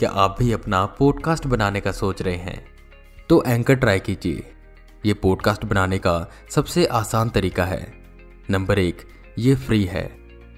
[0.00, 2.66] क्या आप भी अपना पॉडकास्ट बनाने का सोच रहे हैं।
[3.28, 4.52] तो एंकर ट्राई कीजिए।
[5.06, 7.92] ये पॉडकास्ट बनाने का सबसे आसान तरीका है।
[8.50, 8.96] नंबर एक,
[9.38, 10.16] ये फ्री है।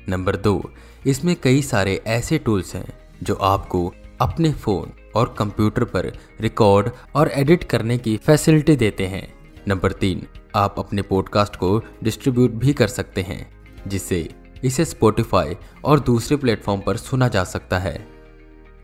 [0.08, 0.72] नंबर दो,
[1.06, 7.28] इसमें कई सारे ऐसे टूल्स हैं जो आपको अपने फ़ोन और कंप्यूटर पर रिकॉर्ड और
[7.28, 9.34] एडिट करने की फैसिलिटी देते हैं।
[9.68, 13.52] नंबर तीन, आप अपने पॉडकास्ट को डिस्ट्रीब्यूट भी कर सकते हैं,
[13.86, 14.28] जिससे
[14.64, 18.11] इसे स्पोटिफाई और दूसरे प्लेटफॉर्म पर सुना जा सकता है।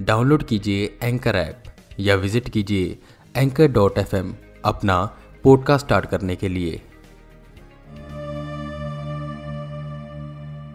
[0.02, 1.62] डाउनलोड कीजिए एंकर ऐप
[2.00, 2.98] या विज़िट कीजिए
[3.36, 4.14] एंकर डॉट एफ़
[4.64, 5.04] अपना
[5.44, 6.82] पॉडकास्ट स्टार्ट करने के लिए।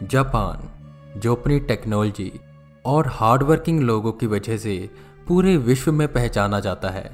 [0.04, 0.70] जापान,
[1.20, 2.32] जो अपनी टेक्नोलॉजी
[2.86, 4.90] और हार्डवर्किंग लोगों की वजह से
[5.28, 7.10] पूरे विश्व में पहचाना जाता है,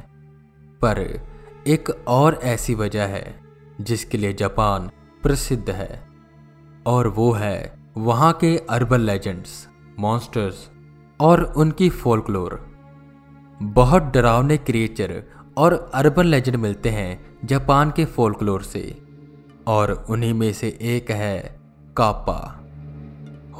[0.82, 1.22] पर
[1.68, 3.40] एक और ऐसी वजह है
[3.82, 4.90] जिसके लिए जापान
[5.24, 6.08] प्रसिद्ध है,
[6.86, 9.68] और वो है वहाँ के अर्बन लेजेंड्स,
[10.00, 10.70] मॉन्स्टर्स
[11.22, 12.68] और उनकी फोल्कलोर
[13.64, 15.24] बहुत डरावने क्रिएचर
[15.58, 18.98] और अर्बन लेजेंड मिलते हैं जापान के फोल्कलोर से।
[19.68, 21.60] और उन्हीं में से एक है
[21.98, 22.60] कापा।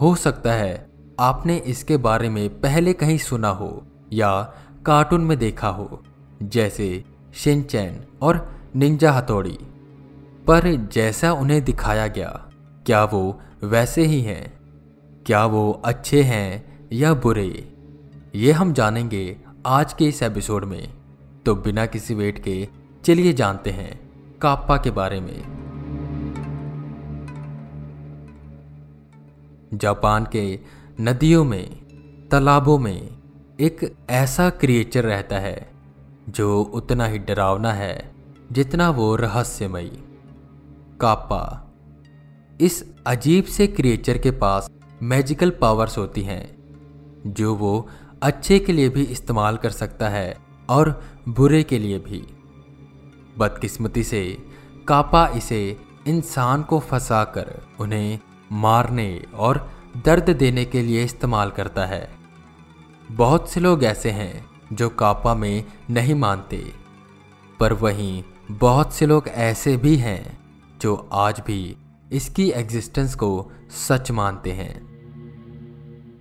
[0.02, 0.90] हो सकता है
[1.20, 4.54] आपने इसके बारे में पहले कहीं सुना हो या
[4.86, 6.04] कार्टून में देखा हो,
[6.44, 9.60] जैसे शिनचैन और निंजा हथौड़ी।
[10.48, 12.50] पर जैसा उन्हें दिखाया गया,
[12.86, 14.60] क्या वो वैसे ही हैं?
[15.26, 16.69] क्या वो अच्छे हैं?
[16.92, 17.74] या बुरे,
[18.36, 20.94] ये हम जानेंगे आज के इस एपिसोड में।
[21.46, 22.68] तो बिना किसी वेट के
[23.06, 24.10] चलिए जानते हैं
[24.42, 25.44] काप्पा के बारे में।
[29.74, 30.60] जापान के
[31.02, 31.76] नदियों में,
[32.32, 33.10] तालाबों में
[33.60, 35.72] एक ऐसा क्रिएचर रहता है,
[36.30, 38.12] जो उतना ही डरावना है
[38.52, 40.04] जितना वो रहस्यमयी।
[41.02, 41.74] कापा
[42.62, 44.72] इस अजीब से क्रिएचर के पास
[45.04, 46.59] मैजिकल पावर्स होती हैं।
[47.28, 47.90] जो वो
[48.24, 50.38] अच्छे के लिए भी इस्तेमाल कर सकता है
[50.70, 52.28] और बुरे के लिए भी।
[53.38, 54.38] बदकिस्मती से
[54.88, 55.78] कापा इसे
[56.08, 58.20] इंसान को फंसाकर उन्हें
[58.52, 59.72] मारने और
[60.06, 62.10] दर्द देने के लिए इस्तेमाल करता है।
[63.12, 66.74] बहुत से लोग ऐसे हैं जो कापा में नहीं मानते,
[67.60, 70.38] पर वहीं बहुत से लोग ऐसे भी हैं
[70.82, 71.78] जो आज भी
[72.12, 74.90] इसकी एग्जिस्टेंस को सच मानते हैं।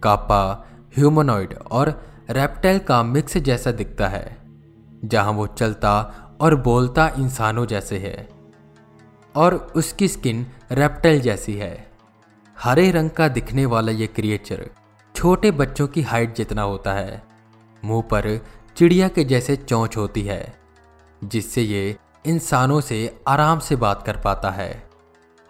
[0.03, 1.89] कापा ह्यूमनॉइड और
[2.31, 4.37] रेप्टाइल का मिक्स जैसा दिखता है,
[5.05, 6.01] जहाँ वो चलता
[6.41, 8.29] और बोलता इंसानों जैसे है,
[9.35, 11.87] और उसकी स्किन रेप्टाइल जैसी है।
[12.57, 14.69] हरे रंग का दिखने वाला ये क्रिएचर
[15.15, 17.23] छोटे बच्चों की हाइट जितना होता है,
[17.83, 18.39] मुँह पर
[18.77, 20.55] चिड़िया के जैसे चोंच होती है,
[21.23, 21.97] जिससे ये
[22.27, 24.71] इंसानों से आराम से बात कर पाता है।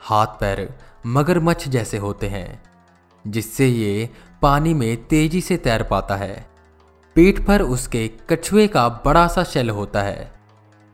[0.00, 0.69] हाथ पैर
[1.06, 2.62] मगरमच्छ जैसे होते हैं,
[3.25, 4.09] जिससे ये
[4.43, 6.47] पानी में तेज़ी से तैर पाता है।
[7.16, 10.31] पीठ पर उसके कछुए का बड़ा सा शेल होता है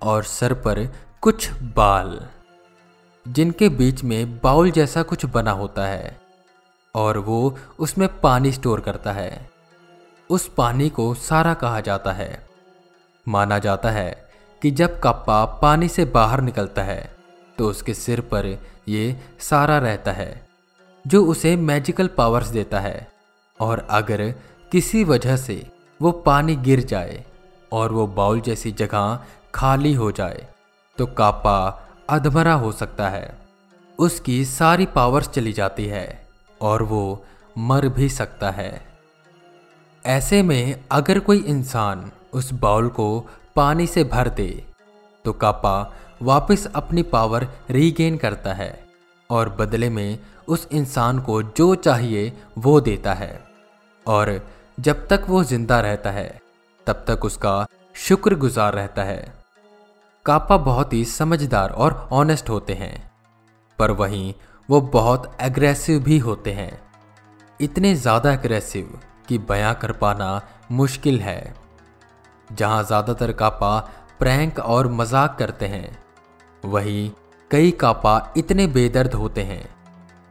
[0.03, 0.85] और सर पर
[1.23, 2.21] कुछ बाल,
[3.27, 6.17] जिनके बीच में बाउल जैसा कुछ बना होता है
[6.95, 9.51] और वो उसमें पानी स्टोर करता है।
[10.31, 12.47] उस पानी को सारा कहा जाता है।
[13.27, 14.11] माना जाता है
[14.63, 17.17] कि जब कप्पा पानी से बाहर निकलता है
[17.59, 18.47] तो उसके सिर पर
[18.89, 20.47] ये सारा रहता है,
[21.05, 23.14] जो उसे मैजिकल पावर्स देता है।
[23.61, 24.35] और अगर
[24.73, 25.71] किसी वजह से
[26.03, 27.25] वो पानी गिर जाए
[27.73, 30.49] और वो बाउल जैसी जगह खाली हो जाए
[30.99, 33.39] तो कापा अधमरा हो सकता है।
[33.99, 36.27] उसकी सारी पावर्स चली जाती है
[36.61, 37.25] और वो
[37.59, 38.83] मर भी सकता है।
[40.05, 43.27] ऐसे में अगर कोई इंसान उस बाउल को
[43.57, 44.65] पानी से भर दे
[45.25, 45.93] तो कापा
[46.23, 48.84] वापस अपनी पावर रीगेन करता है।
[49.31, 50.19] और बदले में
[50.49, 53.39] उस इंसान को जो चाहिए वो देता है।
[54.07, 54.41] और
[54.79, 56.41] जब तक वो ज़िंदा रहता है,
[56.87, 59.33] तब तक उसका शुक्रगुजार रहता है।
[60.27, 63.11] कापा बहुत ही समझदार और ऑनेस्ट होते हैं,
[63.79, 64.33] पर वहीं
[64.69, 66.73] वो बहुत एग्रेसिव भी होते हैं।
[67.61, 68.99] इतने ज़्यादा एग्रेसिव
[69.29, 70.41] कि बयां कर पाना
[70.73, 71.55] मुश्किल है।
[72.51, 73.79] जहाँ ज़्यादातर कापा
[74.19, 75.99] प्रैंक और मज़ाक करते हैं,
[76.65, 77.11] वहीं
[77.55, 79.65] कई कापा इतने बेदर्द होते हैं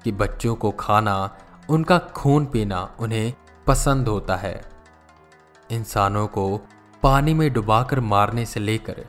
[0.03, 1.37] कि बच्चों को खाना,
[1.69, 3.33] उनका खून पीना उन्हें
[3.67, 4.63] पसंद होता है।
[5.71, 6.45] इंसानों को
[7.03, 9.03] पानी में डुबाकर मारने से लेकर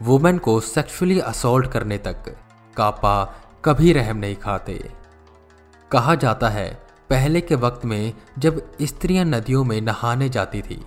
[0.00, 2.28] वुमेन को सेक्सुअली असोल्ट करने तक
[2.76, 3.24] कापा
[3.64, 4.78] कभी रहम नहीं खाते।
[5.90, 6.68] कहा जाता है,
[7.10, 10.80] पहले के वक्त में जब स्त्रियाँ नदियों में नहाने जाती थी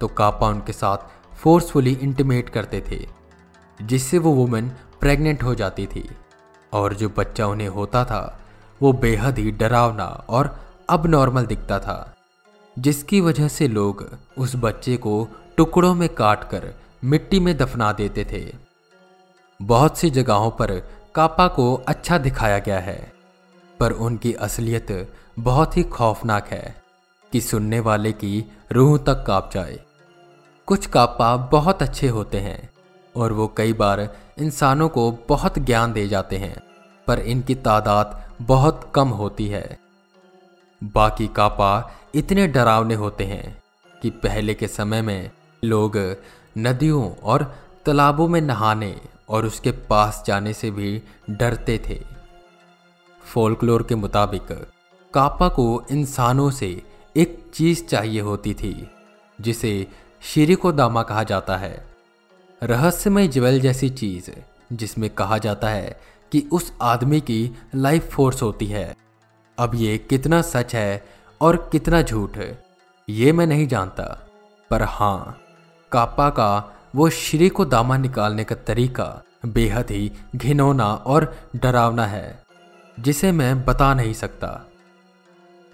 [0.00, 3.04] तो कापा उनके साथ फोर्सफुली इंटीमेट करते थे।
[3.82, 4.68] जिससे वो वुमेन
[5.00, 6.10] प्रेग्नेंट हो जाती थी।
[6.72, 8.40] और जो बच्चा उन्हें होता था,
[8.82, 12.14] वो बेहद ही डरावना और अब नॉर्मल दिखता था,
[12.78, 16.74] जिसकी वजह से लोग उस बच्चे को टुकड़ों में काट कर
[17.04, 18.54] मिट्टी में दफना देते थे।
[19.62, 20.72] बहुत सी जगहों पर
[21.14, 23.12] कापा को अच्छा दिखाया गया है,
[23.80, 26.82] पर उनकी असलियत बहुत ही खौफनाक है
[27.32, 29.80] कि सुनने वाले की रूह तक काप जाए।
[30.66, 32.70] कुछ कापा बहुत अच्छे होते हैं
[33.16, 34.00] और वो कई बार
[34.38, 36.56] इंसानों को बहुत ज्ञान दे जाते हैं,
[37.06, 39.78] पर इनकी तादाद बहुत कम होती है।
[40.82, 41.70] बाकी कापा
[42.14, 43.62] इतने डरावने होते हैं
[44.02, 45.30] कि पहले के समय में
[45.62, 45.96] लोग
[46.58, 47.42] नदियों और
[47.86, 48.94] तालाबों में नहाने
[49.28, 52.00] और उसके पास जाने से भी डरते थे।
[53.24, 54.52] फोल्कलोर के मुताबिक
[55.14, 56.82] कापा को इंसानों से
[57.16, 58.88] एक चीज़ चाहिए होती थी,
[59.40, 59.86] जिसे
[60.22, 61.95] शिरिको दामा कहा जाता है।
[62.62, 64.30] रहस्यमय ज्वेल जैसी चीज़,
[64.72, 66.00] जिसमें कहा जाता है
[66.32, 68.96] कि उस आदमी की लाइफ फोर्स होती है।
[69.58, 71.04] अब ये कितना सच है
[71.40, 72.38] और कितना झूठ,
[73.08, 74.04] ये मैं नहीं जानता।
[74.70, 75.38] पर हाँ
[75.92, 82.42] कापा का वो श्री को दामा निकालने का तरीका बेहद ही घिनौना और डरावना है,
[82.98, 84.68] जिसे मैं बता नहीं सकता।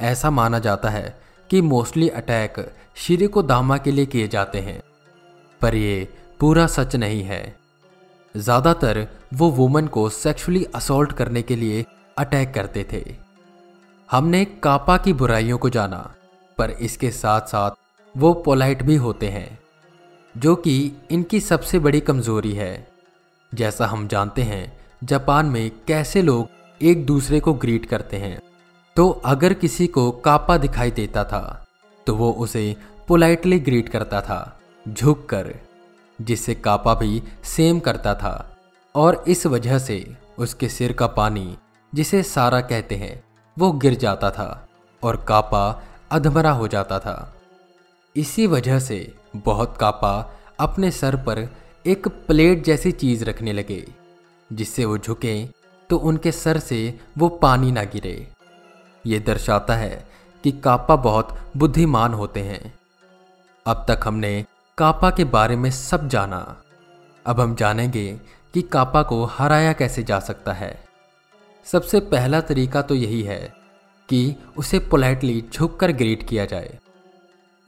[0.00, 1.20] ऐसा माना जाता है
[1.50, 2.54] कि मोस्टली अटैक
[2.96, 4.82] श्री को दामा के लिए किए जाते हैं,
[5.60, 6.08] पर ये
[6.42, 7.54] पूरा सच नहीं है।
[8.34, 11.84] ज़्यादातर वो वुमन को सेक्सुअली असोल्ट करने के लिए
[12.16, 13.02] अटैक करते थे।
[14.08, 15.98] हमने कापा की बुराइयों को जाना,
[16.58, 17.70] पर इसके साथ साथ
[18.14, 19.58] वो पोलाइट भी होते हैं,
[20.34, 22.86] जो कि इनकी सबसे बड़ी कमज़ोरी है।
[23.52, 24.72] जैसा हम जानते हैं,
[25.04, 26.48] जापान में कैसे लोग
[26.80, 28.38] एक दूसरे को ग्रीट करते हैं
[28.96, 31.66] तो अगर किसी को कापा दिखाई देता था
[32.06, 32.74] तो वो उसे
[33.08, 34.40] पोलाइटली ग्रीट करता था
[34.86, 35.54] झुक कर
[36.20, 38.56] जिससे कापा भी सेम करता था।
[38.94, 41.56] और इस वजह से उसके सिर का पानी,
[41.94, 43.22] जिसे सारा कहते हैं,
[43.58, 44.68] वो गिर जाता था
[45.02, 47.34] और कापा अधमरा हो जाता था।
[48.16, 50.30] इसी वजह से बहुत कापा
[50.60, 51.48] अपने सर पर
[51.86, 53.86] एक प्लेट जैसी चीज़ रखने लगे,
[54.52, 55.44] जिससे वो झुके
[55.90, 58.28] तो उनके सर से वो पानी ना गिरे।
[59.06, 60.06] ये दर्शाता है
[60.44, 62.74] कि कापा बहुत बुद्धिमान होते हैं।
[63.66, 64.44] अब तक हमने
[64.82, 66.38] कापा के बारे में सब जाना।
[67.26, 68.06] अब हम जानेंगे
[68.54, 70.72] कि कापा को हराया कैसे जा सकता है।
[71.66, 73.38] सबसे पहला तरीका तो यही है
[74.08, 76.78] कि उसे पोलाइटली झुककर ग्रीट किया जाए।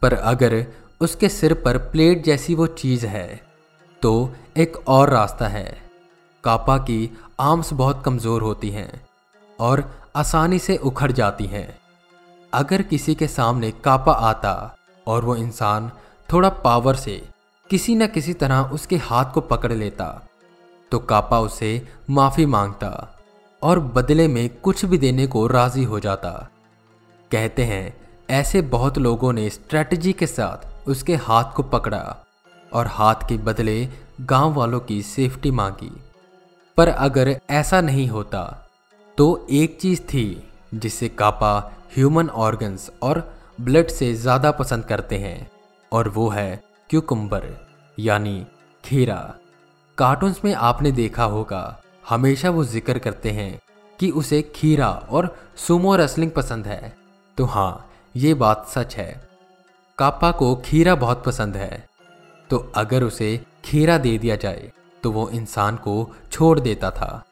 [0.03, 0.67] पर अगर
[1.01, 3.41] उसके सिर पर प्लेट जैसी वो चीज़ है
[4.03, 5.67] तो एक और रास्ता है।
[6.45, 8.91] कापा की आर्म्स बहुत कमज़ोर होती हैं
[9.59, 11.69] और आसानी से उखड़ जाती हैं।
[12.53, 14.77] अगर किसी के सामने कापा आता
[15.07, 15.93] और वो इंसान
[16.29, 17.23] थोड़ा पावर से
[17.71, 20.07] किसी न किसी तरह उसके हाथ को पकड़ लेता
[20.93, 21.71] तो कापा उसे
[22.11, 22.91] माफ़ी माँगता
[23.63, 26.31] और बदले में कुछ भी देने को राज़ी हो जाता।
[27.31, 27.97] कहते हैं,
[28.31, 32.17] ऐसे बहुत लोगों ने स्ट्रेटजी के साथ उसके हाथ को पकड़ा
[32.73, 33.89] और हाथ के बदले
[34.23, 35.91] गाँव वालों की सेफ्टी मांगी।
[36.79, 38.43] पर अगर ऐसा नहीं होता
[39.19, 40.27] तो एक चीज़ थी
[40.75, 41.57] जिसे कापा
[41.97, 43.23] ह्यूमन ऑर्गन्स और
[43.61, 45.51] ब्लड से ज़्यादा पसंद करते हैं।
[45.95, 47.45] और वो है क्यूकम्बर,
[47.99, 48.47] यानी
[48.85, 49.19] खीरा।
[49.99, 53.59] कार्टून्स में आपने देखा होगा, हमेशा वो ज़िक्र करते हैं
[53.99, 56.95] कि उसे खीरा और सुमो रेसलिंग पसंद है।
[57.39, 59.13] तो हाँ ये बात सच है।
[59.99, 61.87] कापा को खीरा बहुत पसंद है।
[62.51, 64.71] तो अगर उसे खीरा दे दिया जाए
[65.03, 65.95] तो वो इंसान को
[66.33, 67.25] छोड़ देता था।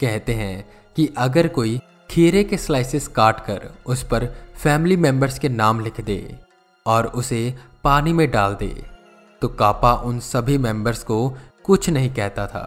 [0.00, 0.64] कहते हैं
[0.96, 1.78] कि अगर कोई
[2.10, 4.26] खीरे के स्लाइसेस काट कर उस पर
[4.62, 6.36] फैमिली मेंबर्स के नाम लिख दे
[6.86, 7.42] और उसे
[7.84, 8.66] पानी में डाल दे
[9.42, 11.16] तो कापा उन सभी मेंबर्स को
[11.64, 12.62] कुछ नहीं कहता था।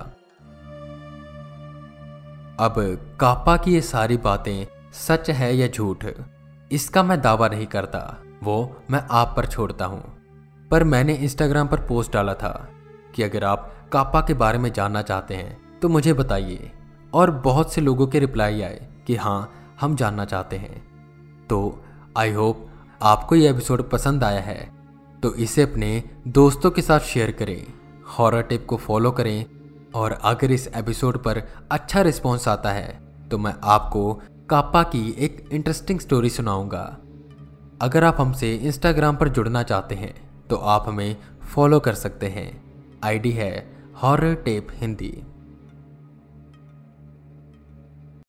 [2.59, 2.75] अब
[3.19, 6.05] कापा की ये सारी बातें सच है या झूठ,
[6.71, 10.03] इसका मैं दावा नहीं करता, वो मैं आप पर छोड़ता हूँ।
[10.71, 12.67] पर मैंने इंस्टाग्राम पर पोस्ट डाला था
[13.15, 16.71] कि अगर आप कापा के बारे में जानना चाहते हैं तो मुझे बताइए।
[17.13, 19.51] और बहुत से लोगों के रिप्लाई आए कि हाँ
[19.81, 20.85] हम जानना चाहते हैं।
[21.47, 21.83] तो
[22.17, 22.69] आई होप
[23.01, 24.82] आपको ये एपिसोड पसंद आया है।
[25.23, 27.65] तो इसे अपने दोस्तों के साथ शेयर करें
[28.07, 29.45] हॉरर टिप को फॉलो करें
[29.95, 32.99] और अगर इस एपिसोड पर अच्छा रिस्पॉन्स आता है
[33.31, 34.13] तो मैं आपको
[34.49, 36.97] कापा की एक इंटरेस्टिंग स्टोरी सुनाऊँगा।
[37.81, 40.13] अगर आप हमसे इंस्टाग्राम पर जुड़ना चाहते हैं
[40.49, 41.15] तो आप हमें
[41.55, 42.49] फॉलो कर सकते हैं।
[43.03, 45.23] आईडी है हॉरर टेप हिंदी।